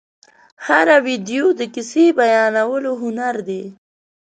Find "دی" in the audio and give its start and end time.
3.47-3.63